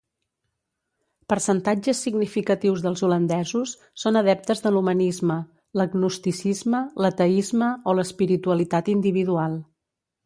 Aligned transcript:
Percentatges 1.33 1.99
significatius 2.05 2.81
dels 2.85 3.03
holandesos 3.07 3.73
són 4.05 4.17
adeptes 4.23 4.63
de 4.65 4.71
l'humanisme, 4.77 5.37
l'agnosticisme, 5.81 6.83
l'ateisme 7.05 7.69
o 7.93 7.99
l'espiritualitat 8.01 8.95
individual. 8.97 9.61